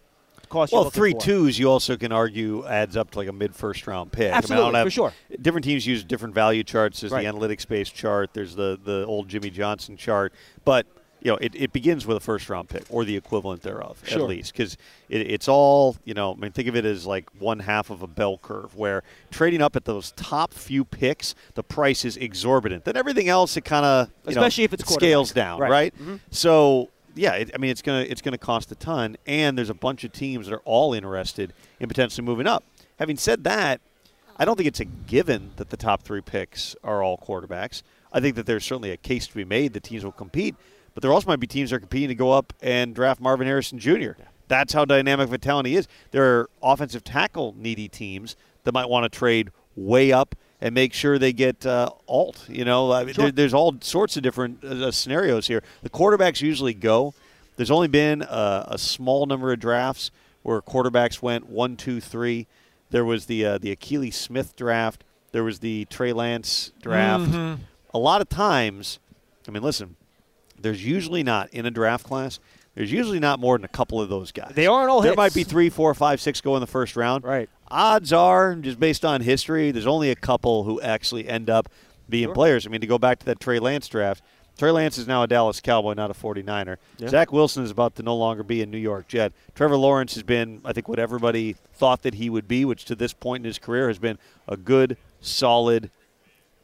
cost 0.49 0.73
Well, 0.73 0.89
three 0.89 1.11
for? 1.13 1.21
twos 1.21 1.57
you 1.59 1.69
also 1.69 1.97
can 1.97 2.11
argue 2.11 2.65
adds 2.65 2.97
up 2.97 3.11
to 3.11 3.19
like 3.19 3.27
a 3.27 3.33
mid 3.33 3.55
first 3.55 3.85
round 3.87 4.11
pick. 4.11 4.33
I 4.33 4.37
Absolutely, 4.37 4.65
mean, 4.67 4.75
I 4.75 4.79
don't 4.79 4.87
for 4.87 4.91
sure. 4.91 5.13
Different 5.41 5.63
teams 5.65 5.85
use 5.85 6.03
different 6.03 6.33
value 6.33 6.63
charts. 6.63 7.01
There's 7.01 7.11
Right. 7.11 7.25
the 7.25 7.31
analytics 7.31 7.67
based 7.67 7.93
chart. 7.93 8.31
There's 8.33 8.55
the 8.55 8.79
the 8.83 9.05
old 9.05 9.29
Jimmy 9.29 9.49
Johnson 9.51 9.95
chart. 9.95 10.33
But 10.65 10.87
you 11.25 11.31
know, 11.31 11.37
it, 11.41 11.55
it 11.55 11.73
begins 11.73 12.05
with 12.05 12.17
a 12.17 12.19
first 12.19 12.47
round 12.51 12.69
pick 12.69 12.83
or 12.91 13.03
the 13.03 13.17
equivalent 13.17 13.63
thereof 13.63 13.99
Sure. 14.05 14.21
at 14.21 14.27
least 14.29 14.51
because 14.53 14.77
it, 15.09 15.21
it's 15.21 15.47
all 15.47 15.95
you 16.05 16.13
know. 16.13 16.33
I 16.33 16.35
mean, 16.35 16.51
think 16.51 16.67
of 16.67 16.75
it 16.75 16.85
as 16.85 17.07
like 17.07 17.27
one 17.39 17.57
half 17.59 17.89
of 17.89 18.03
a 18.03 18.07
bell 18.07 18.37
curve 18.37 18.75
where 18.75 19.01
trading 19.31 19.59
up 19.59 19.75
at 19.75 19.85
those 19.85 20.11
top 20.11 20.53
few 20.53 20.85
picks, 20.85 21.33
the 21.55 21.63
price 21.63 22.05
is 22.05 22.15
exorbitant. 22.15 22.85
Then 22.85 22.95
everything 22.95 23.27
else, 23.27 23.57
it 23.57 23.65
kind 23.65 23.85
of 23.87 24.09
Especially 24.27 24.65
if 24.65 24.73
it's 24.73 24.83
it 24.83 24.93
scales 24.93 25.31
down, 25.31 25.59
Right. 25.61 25.71
right? 25.71 25.93
Mhm. 25.99 26.19
So 26.29 26.89
yeah, 27.15 27.31
it, 27.33 27.49
I 27.55 27.57
mean 27.57 27.71
it's 27.71 27.81
gonna 27.81 28.01
it's 28.07 28.21
gonna 28.21 28.37
cost 28.37 28.71
a 28.71 28.75
ton, 28.75 29.17
and 29.25 29.57
there's 29.57 29.71
a 29.71 29.73
bunch 29.73 30.03
of 30.03 30.11
teams 30.11 30.45
that 30.45 30.53
are 30.53 30.61
all 30.63 30.93
interested 30.93 31.53
in 31.79 31.87
potentially 31.87 32.23
moving 32.23 32.45
up. 32.45 32.63
Having 32.99 33.17
said 33.17 33.43
that, 33.45 33.81
I 34.37 34.45
don't 34.45 34.57
think 34.57 34.67
it's 34.67 34.79
a 34.79 34.85
given 34.85 35.53
that 35.55 35.71
the 35.71 35.77
top 35.77 36.03
three 36.03 36.21
picks 36.21 36.75
are 36.83 37.01
all 37.01 37.17
quarterbacks. 37.17 37.81
I 38.13 38.19
think 38.19 38.35
that 38.35 38.45
there's 38.45 38.63
certainly 38.63 38.91
a 38.91 38.97
case 38.97 39.25
to 39.27 39.33
be 39.33 39.43
made 39.43 39.73
that 39.73 39.81
teams 39.83 40.03
will 40.05 40.11
compete, 40.11 40.55
but 40.95 41.01
there 41.03 41.13
also 41.13 41.27
might 41.27 41.39
be 41.39 41.45
teams 41.45 41.69
that 41.69 41.75
are 41.75 41.79
competing 41.79 42.09
to 42.09 42.15
go 42.15 42.31
up 42.31 42.53
and 42.61 42.95
draft 42.95 43.21
Marvin 43.21 43.45
Harrison 43.45 43.77
Jr. 43.77 44.13
That's 44.47 44.73
how 44.73 44.83
dynamic 44.85 45.29
Vitality 45.29 45.75
is. 45.75 45.87
There 46.11 46.23
are 46.39 46.49
offensive 46.63 47.03
tackle 47.03 47.53
needy 47.57 47.87
teams 47.87 48.35
that 48.63 48.71
might 48.73 48.89
want 48.89 49.03
to 49.11 49.15
trade 49.15 49.51
way 49.75 50.11
up 50.11 50.35
and 50.61 50.73
make 50.73 50.93
sure 50.93 51.19
they 51.19 51.33
get 51.33 51.65
uh, 51.65 51.89
Alt. 52.07 52.45
You 52.49 52.63
know, 52.65 52.91
I 52.91 53.03
mean, 53.03 53.13
Sure. 53.13 53.25
there, 53.25 53.31
there's 53.31 53.53
all 53.53 53.75
sorts 53.81 54.17
of 54.17 54.23
different 54.23 54.63
uh, 54.63 54.89
scenarios 54.91 55.47
here. 55.47 55.61
The 55.83 55.89
quarterbacks 55.89 56.41
usually 56.41 56.73
go. 56.73 57.13
There's 57.57 57.71
only 57.71 57.87
been 57.87 58.21
a, 58.21 58.65
a 58.69 58.77
small 58.77 59.25
number 59.25 59.51
of 59.51 59.59
drafts 59.59 60.11
where 60.43 60.61
quarterbacks 60.61 61.21
went 61.21 61.49
one, 61.49 61.75
two, 61.75 61.99
three. 61.99 62.47
There 62.91 63.03
was 63.05 63.25
the 63.25 63.45
uh, 63.45 63.57
the 63.57 63.75
Akili 63.75 64.13
Smith 64.13 64.55
draft. 64.55 65.03
There 65.31 65.43
was 65.43 65.59
the 65.59 65.85
Trey 65.85 66.13
Lance 66.13 66.71
draft. 66.81 67.59
A 67.93 67.97
lot 67.97 68.21
of 68.21 68.29
times, 68.29 68.99
I 69.47 69.51
mean, 69.51 69.63
listen, 69.63 69.95
there's 70.61 70.85
usually 70.85 71.23
not 71.23 71.49
in 71.53 71.65
a 71.65 71.71
draft 71.71 72.05
class. 72.05 72.39
there's 72.75 72.91
usually 72.91 73.19
not 73.19 73.39
more 73.39 73.57
than 73.57 73.65
a 73.65 73.69
couple 73.69 74.01
of 74.01 74.09
those 74.09 74.31
guys. 74.31 74.51
They 74.53 74.67
aren't 74.67 74.89
all 74.89 75.01
There 75.01 75.11
hits. 75.11 75.17
might 75.17 75.33
be 75.33 75.43
three, 75.43 75.69
four, 75.69 75.93
five, 75.93 76.19
six 76.19 76.41
go 76.41 76.55
in 76.55 76.61
the 76.61 76.67
first 76.67 76.95
round. 76.95 77.23
Right. 77.23 77.49
Odds 77.69 78.11
are, 78.13 78.53
just 78.55 78.79
based 78.79 79.03
on 79.05 79.21
history, 79.21 79.71
there's 79.71 79.87
only 79.87 80.11
a 80.11 80.15
couple 80.15 80.63
who 80.65 80.81
actually 80.81 81.27
end 81.27 81.49
up 81.49 81.69
being 82.09 82.31
players. 82.33 82.67
I 82.67 82.69
mean, 82.69 82.81
to 82.81 82.87
go 82.87 82.97
back 82.99 83.19
to 83.19 83.25
that 83.27 83.39
Trey 83.39 83.59
Lance 83.59 83.87
draft, 83.87 84.21
Trey 84.57 84.71
Lance 84.71 84.97
is 84.97 85.07
now 85.07 85.23
a 85.23 85.27
Dallas 85.27 85.59
Cowboy, 85.59 85.93
not 85.95 86.11
a 86.11 86.13
49er. 86.13 86.77
Yeah. 86.97 87.07
Zach 87.09 87.31
Wilson 87.33 87.63
is 87.63 87.71
about 87.71 87.95
to 87.95 88.03
no 88.03 88.15
longer 88.15 88.43
be 88.43 88.61
a 88.61 88.65
New 88.65 88.77
York 88.77 89.07
Jet. 89.07 89.33
Trevor 89.55 89.75
Lawrence 89.77 90.13
has 90.13 90.23
been, 90.23 90.61
I 90.63 90.71
think, 90.71 90.87
what 90.87 90.99
everybody 90.99 91.55
thought 91.73 92.03
that 92.03 92.13
he 92.15 92.29
would 92.29 92.47
be, 92.47 92.63
which 92.65 92.85
to 92.85 92.95
this 92.95 93.11
point 93.13 93.41
in 93.41 93.45
his 93.45 93.57
career 93.59 93.87
has 93.87 93.99
been 93.99 94.17
a 94.47 94.55
good, 94.55 94.95
solid 95.19 95.89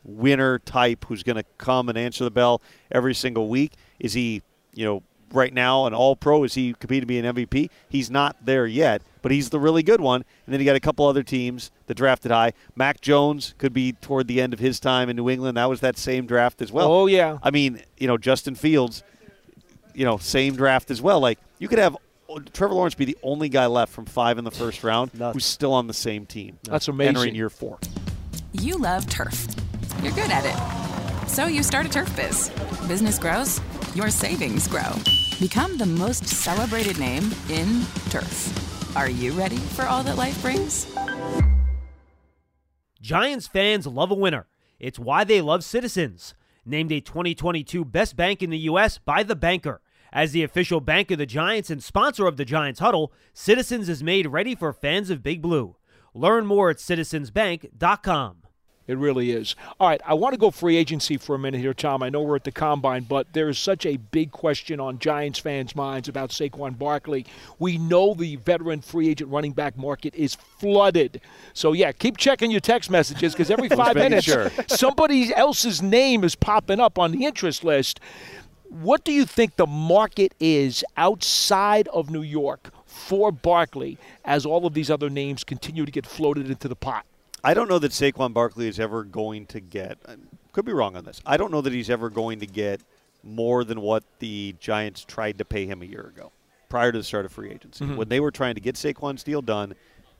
winner 0.03 0.59
type 0.59 1.05
who's 1.07 1.23
going 1.23 1.37
to 1.37 1.45
come 1.57 1.89
and 1.89 1.97
answer 1.97 2.23
the 2.23 2.31
bell 2.31 2.61
every 2.91 3.13
single 3.13 3.47
week. 3.47 3.73
Is 3.99 4.13
he, 4.13 4.41
you 4.73 4.85
know, 4.85 5.03
right 5.31 5.53
now 5.53 5.85
an 5.85 5.93
all 5.93 6.15
pro? 6.15 6.43
Is 6.43 6.53
he 6.55 6.73
competing 6.73 7.01
to 7.01 7.07
be 7.07 7.19
an 7.19 7.35
MVP? 7.35 7.69
He's 7.89 8.09
not 8.09 8.37
there 8.45 8.65
yet, 8.67 9.01
but 9.21 9.31
he's 9.31 9.49
the 9.49 9.59
really 9.59 9.83
good 9.83 10.01
one. 10.01 10.23
And 10.45 10.53
then 10.53 10.59
you 10.59 10.65
got 10.65 10.75
a 10.75 10.81
couple 10.81 11.05
other 11.07 11.23
teams 11.23 11.71
that 11.87 11.95
drafted 11.95 12.31
high. 12.31 12.53
Mac 12.75 13.01
Jones 13.01 13.53
could 13.57 13.73
be 13.73 13.93
toward 13.93 14.27
the 14.27 14.41
end 14.41 14.53
of 14.53 14.59
his 14.59 14.79
time 14.79 15.09
in 15.09 15.15
New 15.15 15.29
England. 15.29 15.57
That 15.57 15.69
was 15.69 15.79
that 15.81 15.97
same 15.97 16.25
draft 16.25 16.61
as 16.61 16.71
well. 16.71 16.91
Oh, 16.91 17.07
yeah. 17.07 17.37
I 17.43 17.51
mean, 17.51 17.81
you 17.97 18.07
know, 18.07 18.17
Justin 18.17 18.55
Fields, 18.55 19.03
you 19.93 20.05
know, 20.05 20.17
same 20.17 20.55
draft 20.55 20.91
as 20.91 21.01
well. 21.01 21.19
Like 21.19 21.39
you 21.59 21.67
could 21.67 21.79
have 21.79 21.97
Trevor 22.53 22.73
Lawrence 22.73 22.95
be 22.95 23.05
the 23.05 23.17
only 23.23 23.49
guy 23.49 23.65
left 23.65 23.91
from 23.91 24.05
five 24.05 24.37
in 24.37 24.43
the 24.43 24.51
first 24.51 24.83
round 24.83 25.11
who's 25.11 25.45
still 25.45 25.73
on 25.73 25.87
the 25.87 25.93
same 25.93 26.25
team. 26.25 26.57
That's 26.63 26.87
amazing. 26.87 27.09
Entering 27.15 27.35
year 27.35 27.49
four. 27.49 27.79
You 28.53 28.77
love 28.77 29.09
turf. 29.09 29.47
You're 30.01 30.13
good 30.13 30.31
at 30.31 30.45
it. 30.45 31.29
So 31.29 31.45
you 31.45 31.63
start 31.63 31.85
a 31.85 31.89
turf 31.89 32.15
biz. 32.15 32.49
Business 32.87 33.19
grows, 33.19 33.61
your 33.93 34.09
savings 34.09 34.67
grow. 34.67 34.93
Become 35.39 35.77
the 35.77 35.85
most 35.85 36.27
celebrated 36.27 36.99
name 36.99 37.31
in 37.49 37.83
turf. 38.09 38.95
Are 38.97 39.09
you 39.09 39.31
ready 39.33 39.57
for 39.57 39.85
all 39.85 40.03
that 40.03 40.17
life 40.17 40.41
brings? 40.41 40.93
Giants 42.99 43.47
fans 43.47 43.87
love 43.87 44.11
a 44.11 44.15
winner. 44.15 44.47
It's 44.79 44.99
why 44.99 45.23
they 45.23 45.39
love 45.41 45.63
Citizens. 45.63 46.33
Named 46.65 46.91
a 46.91 46.99
2022 46.99 47.85
Best 47.85 48.15
Bank 48.15 48.43
in 48.43 48.49
the 48.49 48.57
U.S. 48.59 48.97
by 48.97 49.23
The 49.23 49.35
Banker. 49.35 49.81
As 50.11 50.31
the 50.31 50.43
official 50.43 50.81
bank 50.81 51.09
of 51.09 51.17
the 51.17 51.25
Giants 51.25 51.69
and 51.69 51.81
sponsor 51.81 52.27
of 52.27 52.37
the 52.37 52.45
Giants 52.45 52.79
Huddle, 52.79 53.13
Citizens 53.33 53.87
is 53.87 54.03
made 54.03 54.27
ready 54.27 54.55
for 54.55 54.73
fans 54.73 55.09
of 55.09 55.23
Big 55.23 55.41
Blue. 55.41 55.77
Learn 56.13 56.45
more 56.45 56.69
at 56.69 56.77
citizensbank.com. 56.77 58.40
It 58.87 58.97
really 58.97 59.31
is. 59.31 59.55
All 59.79 59.87
right, 59.87 60.01
I 60.05 60.15
want 60.15 60.33
to 60.33 60.39
go 60.39 60.49
free 60.49 60.75
agency 60.75 61.15
for 61.15 61.35
a 61.35 61.39
minute 61.39 61.61
here, 61.61 61.73
Tom. 61.73 62.01
I 62.01 62.09
know 62.09 62.21
we're 62.21 62.35
at 62.35 62.43
the 62.43 62.51
combine, 62.51 63.03
but 63.03 63.31
there 63.33 63.47
is 63.47 63.59
such 63.59 63.85
a 63.85 63.97
big 63.97 64.31
question 64.31 64.79
on 64.79 64.97
Giants 64.97 65.37
fans' 65.37 65.75
minds 65.75 66.09
about 66.09 66.31
Saquon 66.31 66.77
Barkley. 66.77 67.25
We 67.59 67.77
know 67.77 68.15
the 68.15 68.37
veteran 68.37 68.81
free 68.81 69.09
agent 69.09 69.29
running 69.29 69.51
back 69.51 69.77
market 69.77 70.15
is 70.15 70.33
flooded. 70.35 71.21
So, 71.53 71.73
yeah, 71.73 71.91
keep 71.91 72.17
checking 72.17 72.49
your 72.49 72.59
text 72.59 72.89
messages 72.89 73.33
because 73.33 73.51
every 73.51 73.69
five 73.81 73.95
minutes, 73.95 74.25
sure. 74.25 74.51
somebody 74.67 75.33
else's 75.35 75.81
name 75.81 76.23
is 76.23 76.35
popping 76.35 76.79
up 76.79 76.97
on 76.97 77.11
the 77.11 77.25
interest 77.25 77.63
list. 77.63 77.99
What 78.67 79.03
do 79.03 79.11
you 79.11 79.25
think 79.25 79.57
the 79.57 79.67
market 79.67 80.33
is 80.39 80.83
outside 80.97 81.87
of 81.89 82.09
New 82.09 82.23
York 82.23 82.71
for 82.85 83.31
Barkley 83.31 83.99
as 84.25 84.45
all 84.45 84.65
of 84.65 84.73
these 84.73 84.89
other 84.89 85.09
names 85.09 85.43
continue 85.43 85.85
to 85.85 85.91
get 85.91 86.07
floated 86.07 86.49
into 86.49 86.67
the 86.67 86.75
pot? 86.75 87.05
I 87.43 87.53
don't 87.53 87.67
know 87.67 87.79
that 87.79 87.91
Saquon 87.91 88.33
Barkley 88.33 88.67
is 88.67 88.79
ever 88.79 89.03
going 89.03 89.45
to 89.47 89.59
get. 89.59 89.97
I 90.07 90.15
Could 90.51 90.65
be 90.65 90.73
wrong 90.73 90.95
on 90.95 91.05
this. 91.05 91.21
I 91.25 91.37
don't 91.37 91.51
know 91.51 91.61
that 91.61 91.73
he's 91.73 91.89
ever 91.89 92.09
going 92.09 92.39
to 92.39 92.45
get 92.45 92.81
more 93.23 93.63
than 93.63 93.81
what 93.81 94.03
the 94.19 94.55
Giants 94.59 95.03
tried 95.03 95.37
to 95.39 95.45
pay 95.45 95.65
him 95.65 95.81
a 95.81 95.85
year 95.85 96.11
ago, 96.15 96.31
prior 96.69 96.91
to 96.91 96.97
the 96.97 97.03
start 97.03 97.25
of 97.25 97.31
free 97.31 97.51
agency. 97.51 97.85
Mm-hmm. 97.85 97.95
When 97.95 98.09
they 98.09 98.19
were 98.19 98.31
trying 98.31 98.55
to 98.55 98.61
get 98.61 98.75
Saquon's 98.75 99.23
deal 99.23 99.41
done, 99.41 99.75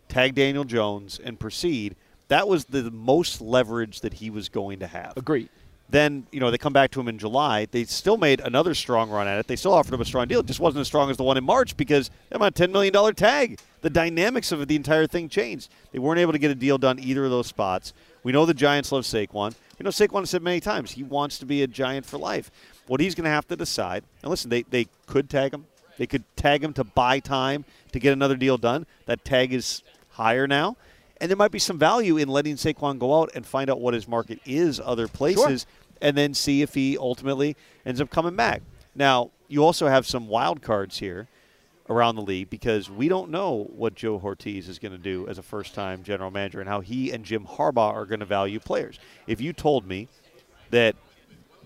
tag 0.07 0.35
Daniel 0.35 0.63
Jones, 0.63 1.19
and 1.23 1.39
proceed, 1.39 1.95
that 2.27 2.47
was 2.47 2.65
the 2.65 2.89
most 2.91 3.41
leverage 3.41 4.01
that 4.01 4.13
he 4.13 4.29
was 4.29 4.49
going 4.49 4.79
to 4.79 4.87
have. 4.87 5.13
Agreed. 5.17 5.49
Then, 5.91 6.25
you 6.31 6.39
know, 6.39 6.49
they 6.49 6.57
come 6.57 6.71
back 6.71 6.91
to 6.91 7.01
him 7.01 7.09
in 7.09 7.17
July. 7.17 7.67
They 7.69 7.83
still 7.83 8.15
made 8.15 8.39
another 8.39 8.73
strong 8.73 9.09
run 9.09 9.27
at 9.27 9.37
it. 9.37 9.47
They 9.47 9.57
still 9.57 9.73
offered 9.73 9.93
him 9.93 9.99
a 9.99 10.05
strong 10.05 10.27
deal. 10.27 10.39
It 10.39 10.45
just 10.45 10.61
wasn't 10.61 10.81
as 10.81 10.87
strong 10.87 11.09
as 11.09 11.17
the 11.17 11.23
one 11.23 11.37
in 11.37 11.43
March 11.43 11.75
because 11.75 12.09
I'm 12.31 12.41
on 12.41 12.47
a 12.47 12.51
$10 12.51 12.71
million 12.71 13.13
tag. 13.13 13.59
The 13.81 13.89
dynamics 13.89 14.53
of 14.53 14.65
the 14.65 14.75
entire 14.77 15.05
thing 15.05 15.27
changed. 15.27 15.69
They 15.91 15.99
weren't 15.99 16.19
able 16.19 16.31
to 16.31 16.39
get 16.39 16.49
a 16.49 16.55
deal 16.55 16.77
done 16.77 16.97
either 16.97 17.25
of 17.25 17.31
those 17.31 17.47
spots. 17.47 17.93
We 18.23 18.31
know 18.31 18.45
the 18.45 18.53
Giants 18.53 18.91
love 18.91 19.03
Saquon. 19.03 19.53
You 19.77 19.83
know, 19.83 19.89
Saquon 19.89 20.21
has 20.21 20.29
said 20.29 20.41
many 20.41 20.61
times 20.61 20.91
he 20.91 21.03
wants 21.03 21.37
to 21.39 21.45
be 21.45 21.61
a 21.61 21.67
Giant 21.67 22.05
for 22.05 22.17
life. 22.17 22.51
What 22.87 23.01
he's 23.01 23.13
going 23.13 23.25
to 23.25 23.31
have 23.31 23.47
to 23.49 23.57
decide, 23.57 24.03
and 24.21 24.29
listen, 24.29 24.49
they, 24.49 24.61
they 24.63 24.87
could 25.07 25.29
tag 25.29 25.53
him. 25.53 25.65
They 25.97 26.07
could 26.07 26.23
tag 26.37 26.63
him 26.63 26.73
to 26.73 26.83
buy 26.83 27.19
time 27.19 27.65
to 27.91 27.99
get 27.99 28.13
another 28.13 28.35
deal 28.37 28.57
done. 28.57 28.85
That 29.07 29.25
tag 29.25 29.53
is 29.53 29.83
higher 30.11 30.47
now. 30.47 30.77
And 31.19 31.29
there 31.29 31.37
might 31.37 31.51
be 31.51 31.59
some 31.59 31.77
value 31.77 32.17
in 32.17 32.29
letting 32.29 32.55
Saquon 32.55 32.97
go 32.97 33.21
out 33.21 33.29
and 33.35 33.45
find 33.45 33.69
out 33.69 33.79
what 33.79 33.93
his 33.93 34.07
market 34.07 34.39
is 34.43 34.79
other 34.79 35.07
places 35.07 35.67
and 36.01 36.17
then 36.17 36.33
see 36.33 36.61
if 36.61 36.73
he 36.73 36.97
ultimately 36.97 37.55
ends 37.85 38.01
up 38.01 38.09
coming 38.09 38.35
back. 38.35 38.61
Now, 38.95 39.31
you 39.47 39.63
also 39.63 39.87
have 39.87 40.05
some 40.05 40.27
wild 40.27 40.61
cards 40.61 40.99
here 40.99 41.27
around 41.89 42.15
the 42.15 42.21
league 42.21 42.49
because 42.49 42.89
we 42.89 43.07
don't 43.07 43.29
know 43.29 43.69
what 43.75 43.95
Joe 43.95 44.17
Hortiz 44.17 44.69
is 44.69 44.79
going 44.79 44.93
to 44.93 44.97
do 44.97 45.27
as 45.27 45.37
a 45.37 45.43
first 45.43 45.73
time 45.73 46.03
general 46.03 46.31
manager 46.31 46.59
and 46.59 46.69
how 46.69 46.81
he 46.81 47.11
and 47.11 47.25
Jim 47.25 47.45
Harbaugh 47.45 47.93
are 47.93 48.05
going 48.05 48.21
to 48.21 48.25
value 48.25 48.59
players. 48.59 48.99
If 49.27 49.41
you 49.41 49.53
told 49.53 49.85
me 49.85 50.07
that 50.69 50.95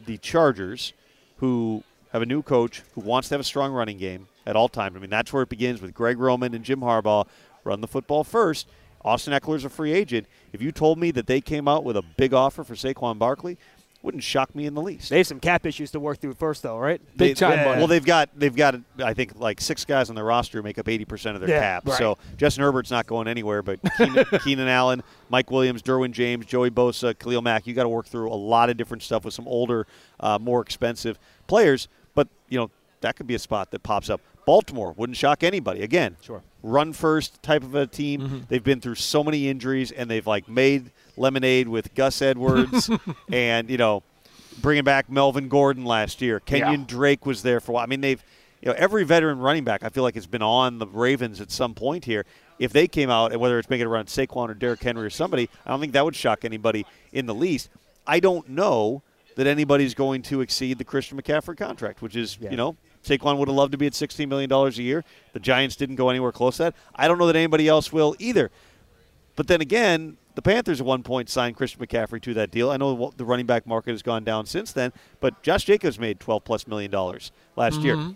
the 0.06 0.18
Chargers, 0.18 0.94
who 1.38 1.84
have 2.12 2.22
a 2.22 2.25
new 2.25 2.42
coach 2.42 2.82
who 2.94 3.01
wants 3.01 3.30
to 3.30 3.36
have 3.36 3.42
a 3.42 3.46
strong 3.46 3.72
running 3.72 3.98
game 3.98 4.27
at 4.46 4.56
all 4.56 4.70
times, 4.70 4.96
I 4.96 5.00
mean, 5.00 5.10
that's 5.10 5.32
where 5.32 5.44
it 5.44 5.50
begins 5.50 5.82
with 5.82 5.94
Greg 5.94 6.18
Roman 6.18 6.54
and 6.54 6.65
Jim 6.65 6.80
Harbaugh, 6.80 7.27
run 7.63 7.82
the 7.82 7.88
football 7.88 8.24
first. 8.24 8.68
Austin 9.04 9.34
Ekeler's 9.34 9.65
a 9.65 9.70
free 9.70 9.94
agent. 9.94 10.25
If 10.51 10.63
you 10.63 10.72
told 10.72 10.98
me 10.98 11.12
that 11.12 11.27
they 11.27 11.39
came 11.39 11.68
out 11.68 11.84
with 11.84 11.96
a 11.96 12.01
big 12.01 12.34
offer 12.34 12.63
for 12.63 12.74
Saquon 12.74 13.20
Barkley, 13.20 13.60
wouldn't 14.06 14.24
shock 14.24 14.54
me 14.56 14.66
in 14.68 14.74
the 14.76 14.82
least. 14.82 15.10
They 15.10 15.18
have 15.18 15.28
some 15.28 15.40
cap 15.40 15.66
issues 15.66 15.92
to 15.92 16.00
work 16.00 16.20
through 16.20 16.36
first, 16.36 16.62
though, 16.64 16.78
right? 16.78 17.02
Big 17.18 17.36
They- 17.36 17.40
time 17.48 17.66
money. 17.66 17.78
Well, 17.80 17.88
they've 17.88 18.06
got 18.06 18.30
they've 18.38 18.56
got 18.56 18.76
I 19.04 19.14
think 19.14 19.34
like 19.40 19.60
six 19.60 19.84
guys 19.84 20.10
on 20.10 20.16
their 20.16 20.24
roster 20.24 20.60
who 20.60 20.64
make 20.64 20.78
up 20.78 20.88
eighty 20.88 21.04
percent 21.06 21.36
of 21.36 21.42
their 21.42 21.50
Yeah, 21.50 21.60
cap. 21.60 21.88
right. 21.88 21.98
So 21.98 22.18
Justin 22.38 22.64
Herbert's 22.64 22.92
not 22.92 23.08
going 23.08 23.28
anywhere, 23.28 23.62
but 23.64 23.80
Keenan, 23.98 24.26
Keenan 24.44 24.68
Allen, 24.68 25.02
Mike 25.30 25.50
Williams, 25.52 25.82
Derwin 25.82 26.12
James, 26.12 26.46
Joey 26.46 26.70
Bosa, 26.70 27.18
Khalil 27.18 27.42
Mack. 27.42 27.66
You 27.68 27.74
got 27.74 27.84
to 27.84 27.90
work 27.90 28.06
through 28.06 28.30
a 28.32 28.36
lot 28.36 28.70
of 28.70 28.78
different 28.78 29.04
stuff 29.04 29.26
with 29.26 29.34
some 29.34 29.48
older, 29.48 29.88
uh, 30.20 30.38
more 30.40 30.62
expensive 30.62 31.18
players. 31.48 31.88
But 32.14 32.28
you 32.48 32.58
know 32.60 32.70
that 33.02 33.16
could 33.16 33.28
be 33.28 33.36
a 33.36 33.40
spot 33.40 33.72
that 33.72 33.84
pops 33.84 34.10
up. 34.10 34.22
Baltimore 34.46 34.94
wouldn't 34.96 35.18
shock 35.18 35.44
anybody. 35.44 35.82
Again, 35.82 36.18
Sure. 36.22 36.44
run 36.62 36.94
first 36.94 37.42
type 37.42 37.64
of 37.64 37.74
a 37.74 37.88
team. 37.88 38.46
They've 38.48 38.64
been 38.64 38.80
through 38.80 38.94
so 38.96 39.24
many 39.24 39.50
injuries, 39.50 39.92
and 39.92 40.08
they've 40.10 40.28
like 40.28 40.48
made 40.48 40.92
lemonade 41.18 41.68
with 41.68 41.94
Gus 41.96 42.22
Edwards, 42.22 42.90
and 43.32 43.70
you 43.70 43.78
know, 43.78 44.04
bringing 44.62 44.84
back 44.84 45.10
Melvin 45.10 45.48
Gordon 45.50 45.86
last 45.86 46.22
year. 46.22 46.40
Kenyan 46.40 46.80
Yeah. 46.80 46.84
Drake 46.88 47.26
was 47.26 47.42
there 47.44 47.60
for 47.60 47.72
a 47.72 47.76
while. 47.76 47.84
I 47.84 47.88
mean, 47.88 48.02
they've 48.02 48.24
you 48.62 48.70
know 48.70 48.76
every 48.78 49.04
veteran 49.04 49.40
running 49.40 49.64
back. 49.64 49.84
I 49.84 49.90
feel 49.90 50.04
like 50.04 50.16
has 50.16 50.28
been 50.28 50.42
on 50.42 50.80
the 50.80 50.88
Ravens 50.88 51.42
at 51.42 51.52
some 51.52 51.74
point 51.74 52.06
here. 52.06 52.26
If 52.58 52.72
they 52.72 52.88
came 52.88 53.10
out 53.10 53.32
and 53.34 53.42
whether 53.42 53.60
it's 53.60 53.70
making 53.70 53.86
a 53.86 53.90
run 53.90 54.02
at 54.02 54.08
Saquon 54.08 54.50
or 54.50 54.54
Derrick 54.54 54.82
Henry 54.82 55.06
or 55.06 55.10
somebody, 55.10 55.50
I 55.66 55.72
don't 55.72 55.82
think 55.82 55.92
that 55.94 56.06
would 56.06 56.16
shock 56.16 56.46
anybody 56.46 56.86
in 57.12 57.26
the 57.26 57.36
least. 57.36 57.70
I 58.08 58.20
don't 58.22 58.48
know 58.50 59.02
that 59.36 59.46
anybody's 59.46 59.94
going 59.94 60.22
to 60.22 60.40
exceed 60.40 60.78
the 60.78 60.86
Christian 60.86 61.22
McCaffrey 61.22 61.58
contract, 61.58 62.02
which 62.02 62.16
is 62.16 62.38
Yeah. 62.40 62.52
you 62.52 62.58
know 62.58 62.78
Saquon 63.04 63.38
would 63.38 63.50
have 63.50 63.56
loved 63.58 63.74
to 63.74 63.78
be 63.78 63.86
at 63.86 63.92
$16 63.94 64.28
million 64.30 64.50
a 64.52 64.70
year. 64.82 65.04
The 65.34 65.40
Giants 65.40 65.76
didn't 65.76 65.98
go 65.98 66.10
anywhere 66.10 66.32
close 66.32 66.58
to 66.58 66.64
that. 66.64 66.76
I 66.96 67.08
don't 67.10 67.18
know 67.20 67.28
that 67.28 67.36
anybody 67.36 67.68
else 67.68 67.92
will 67.94 68.16
either. 68.18 68.50
But 69.36 69.46
then 69.48 69.60
again, 69.62 70.18
the 70.36 70.42
Panthers 70.42 70.82
at 70.82 70.86
one 70.86 71.01
point 71.01 71.30
signed 71.30 71.56
Christian 71.56 71.82
McCaffrey 71.82 72.22
to 72.22 72.34
that 72.36 72.51
deal. 72.51 72.70
I 72.70 72.77
know 72.77 73.12
the 73.15 73.25
running 73.25 73.46
back 73.46 73.65
market 73.65 73.92
has 73.92 74.01
gone 74.01 74.24
down 74.24 74.46
since 74.46 74.72
then, 74.72 74.94
but 75.20 75.42
Josh 75.42 75.63
Jacobs 75.63 75.98
made 75.98 76.20
12 76.20 76.44
plus 76.44 76.68
million 76.68 76.92
dollars 76.92 77.32
last 77.56 77.82
year. 77.82 77.96
Mm-hmm. 77.96 78.12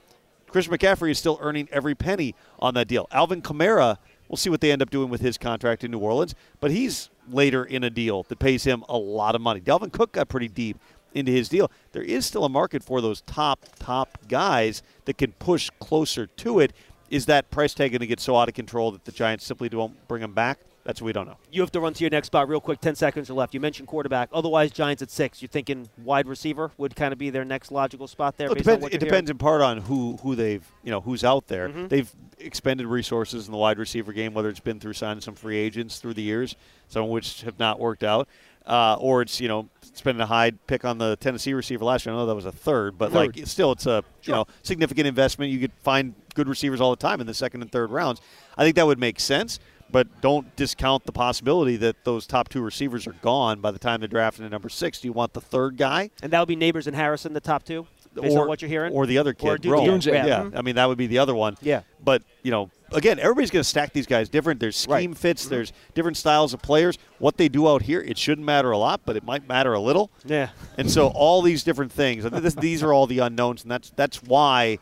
Christian 0.47 0.73
McCaffrey 0.73 1.11
is 1.11 1.19
still 1.19 1.37
earning 1.41 1.67
every 1.71 1.95
penny 1.95 2.35
on 2.59 2.73
that 2.73 2.87
deal. 2.87 3.07
Alvin 3.11 3.41
Kamara, 3.41 3.97
we'll 4.27 4.37
see 4.37 4.49
what 4.49 4.61
they 4.61 4.71
end 4.71 4.81
up 4.81 4.89
doing 4.89 5.09
with 5.09 5.21
his 5.21 5.37
contract 5.37 5.83
in 5.83 5.91
New 5.91 5.99
Orleans, 5.99 6.35
but 6.59 6.71
he's 6.71 7.09
later 7.29 7.63
in 7.63 7.83
a 7.83 7.89
deal 7.89 8.23
that 8.23 8.39
pays 8.39 8.63
him 8.63 8.83
a 8.89 8.97
lot 8.97 9.35
of 9.35 9.41
money. 9.41 9.61
Dalvin 9.61 9.91
Cook 9.91 10.13
got 10.13 10.27
pretty 10.27 10.47
deep 10.47 10.77
into 11.13 11.31
his 11.31 11.49
deal. 11.49 11.71
There 11.91 12.03
is 12.03 12.25
still 12.25 12.45
a 12.45 12.49
market 12.49 12.83
for 12.83 13.01
those 13.01 13.21
top 13.21 13.65
top 13.79 14.17
guys 14.27 14.83
that 15.05 15.17
can 15.17 15.31
push 15.33 15.69
closer 15.79 16.27
to 16.27 16.59
it. 16.59 16.73
Is 17.09 17.25
that 17.25 17.49
price 17.49 17.73
tag 17.73 17.91
going 17.91 18.01
to 18.01 18.07
get 18.07 18.19
so 18.19 18.35
out 18.35 18.47
of 18.49 18.53
control 18.53 18.91
that 18.91 19.05
the 19.05 19.11
Giants 19.11 19.45
simply 19.45 19.69
don't 19.69 20.07
bring 20.07 20.21
him 20.21 20.33
back? 20.33 20.59
That's 20.85 21.01
what 21.01 21.07
we 21.07 21.13
don't 21.13 21.27
know. 21.27 21.37
You 21.51 21.61
have 21.61 21.71
to 21.73 21.79
run 21.79 21.93
to 21.93 22.03
your 22.03 22.09
next 22.09 22.27
spot 22.27 22.47
real 22.49 22.61
quick. 22.61 22.79
Ten 22.81 22.95
seconds 22.95 23.29
are 23.29 23.33
left. 23.33 23.53
You 23.53 23.59
mentioned 23.59 23.87
quarterback. 23.87 24.29
Otherwise, 24.33 24.71
Giants 24.71 25.01
at 25.01 25.11
six. 25.11 25.41
You're 25.41 25.49
thinking 25.49 25.89
wide 26.03 26.27
receiver 26.27 26.71
would 26.77 26.95
kind 26.95 27.11
of 27.11 27.19
be 27.19 27.29
their 27.29 27.45
next 27.45 27.71
logical 27.71 28.07
spot 28.07 28.37
there. 28.37 28.47
Well, 28.47 28.55
it 28.55 28.63
depends. 28.63 28.85
It 28.87 28.99
depends 28.99 29.29
in 29.29 29.37
part 29.37 29.61
on 29.61 29.79
who 29.79 30.17
who 30.23 30.35
they've 30.35 30.65
you 30.83 30.91
know 30.91 31.01
who's 31.01 31.23
out 31.23 31.47
there. 31.47 31.69
Mm-hmm. 31.69 31.87
They've 31.89 32.11
expended 32.39 32.87
resources 32.87 33.45
in 33.45 33.51
the 33.51 33.57
wide 33.57 33.77
receiver 33.77 34.13
game, 34.13 34.33
whether 34.33 34.49
it's 34.49 34.61
been 34.61 34.79
through 34.79 34.93
signing 34.93 35.21
some 35.21 35.35
free 35.35 35.57
agents 35.57 35.99
through 35.99 36.13
the 36.15 36.23
years, 36.23 36.55
some 36.87 37.03
of 37.03 37.09
which 37.09 37.41
have 37.41 37.59
not 37.59 37.79
worked 37.79 38.03
out. 38.03 38.27
uh, 38.65 38.95
or 38.99 39.21
it's 39.21 39.41
you 39.41 39.47
know 39.47 39.67
spending 39.93 40.21
a 40.21 40.25
high 40.25 40.51
pick 40.67 40.85
on 40.85 40.97
the 40.97 41.17
Tennessee 41.17 41.53
receiver 41.53 41.83
last 41.83 42.05
year. 42.05 42.15
I 42.15 42.17
know 42.17 42.25
that 42.25 42.35
was 42.35 42.45
a 42.45 42.51
third, 42.51 42.97
but 42.97 43.11
Third. 43.11 43.37
like 43.37 43.47
still, 43.47 43.73
it's 43.73 43.85
a 43.85 44.03
you 44.23 44.33
know 44.33 44.45
significant 44.63 45.07
investment. 45.07 45.51
You 45.51 45.59
could 45.59 45.73
find 45.83 46.13
good 46.35 46.47
receivers 46.47 46.79
all 46.79 46.91
the 46.91 46.95
time 46.97 47.19
in 47.19 47.27
the 47.27 47.33
second 47.33 47.61
and 47.61 47.71
third 47.71 47.91
rounds. 47.91 48.21
I 48.57 48.63
think 48.63 48.75
that 48.77 48.85
would 48.87 48.99
make 48.99 49.19
sense. 49.19 49.59
But 49.91 50.21
don't 50.21 50.55
discount 50.55 51.05
the 51.05 51.11
possibility 51.11 51.75
that 51.77 52.03
those 52.03 52.27
top 52.27 52.49
two 52.49 52.61
receivers 52.61 53.07
are 53.07 53.15
gone 53.23 53.59
by 53.59 53.71
the 53.71 53.79
time 53.79 54.01
they're 54.01 54.07
drafting 54.07 54.45
at 54.45 54.51
number 54.51 54.69
six. 54.69 54.99
Do 55.01 55.07
you 55.07 55.13
want 55.13 55.33
the 55.33 55.41
third 55.41 55.77
guy? 55.77 56.11
And 56.21 56.31
that 56.31 56.39
would 56.39 56.47
be 56.47 56.55
Nabers 56.55 56.85
and 56.85 56.95
Harrison, 56.95 57.33
the 57.33 57.39
top 57.39 57.63
two, 57.63 57.87
based 58.13 58.35
or 58.35 58.43
on 58.43 58.47
what 58.47 58.61
you're 58.61 58.69
hearing? 58.69 58.93
or 58.93 59.05
the 59.07 59.17
other 59.17 59.33
kid, 59.33 59.65
Or 59.65 59.71
Rome. 59.73 59.99
yeah, 60.03 60.25
yeah. 60.25 60.39
Mhm. 60.43 60.57
I 60.57 60.61
mean 60.61 60.75
that 60.75 60.87
would 60.87 60.97
be 60.97 61.07
the 61.07 61.17
other 61.17 61.33
one. 61.35 61.57
Yeah. 61.61 61.81
but 62.03 62.21
you 62.43 62.51
know, 62.51 62.69
again, 62.93 63.19
everybody's 63.19 63.51
going 63.51 63.59
to 63.61 63.67
stack 63.67 63.91
these 63.93 64.05
guys 64.07 64.29
different. 64.29 64.59
There's 64.61 64.77
scheme 64.77 64.91
Right. 65.11 65.17
fits. 65.17 65.45
There's 65.47 65.73
different 65.95 66.15
styles 66.17 66.53
of 66.53 66.61
players. 66.61 66.97
What 67.17 67.35
they 67.37 67.49
do 67.49 67.67
out 67.67 67.81
here, 67.81 67.99
it 68.01 68.17
shouldn't 68.17 68.45
matter 68.45 68.71
a 68.71 68.77
lot, 68.77 69.01
but 69.05 69.15
it 69.17 69.23
might 69.25 69.47
matter 69.49 69.73
a 69.73 69.79
little. 69.81 70.09
Yeah. 70.25 70.49
And 70.77 70.89
so 70.89 71.07
all 71.07 71.41
these 71.41 71.63
different 71.63 71.91
things, 71.91 72.23
this, 72.23 72.53
these 72.55 72.81
are 72.81 72.93
all 72.93 73.05
the 73.07 73.19
unknowns, 73.19 73.63
and 73.63 73.71
that's 73.71 73.91
that's 73.95 74.23
why 74.23 74.77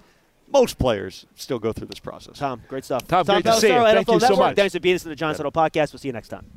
most 0.52 0.78
players 0.78 1.26
still 1.36 1.60
go 1.60 1.74
through 1.74 1.88
this 1.88 2.00
process. 2.00 2.38
Tom, 2.38 2.62
great 2.68 2.86
stuff. 2.86 3.08
Tom, 3.08 3.26
great 3.26 3.46
to 3.46 3.54
see 3.54 3.68
you. 3.68 3.74
Pelissero, 3.74 3.94
Thank 3.94 4.08
NFL 4.08 4.14
you 4.14 4.20
so 4.20 4.36
much. 4.36 4.56
Thanks 4.56 4.74
for 4.74 4.80
being 4.80 4.96
us 4.96 5.04
in 5.04 5.10
the 5.10 5.16
Giants 5.16 5.40
Huddle 5.40 5.52
podcast. 5.52 5.94
We'll 5.94 6.00
see 6.00 6.08
you 6.08 6.14
next 6.14 6.30
time. 6.30 6.57